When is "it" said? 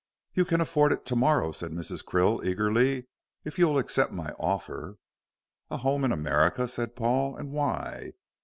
0.93-1.05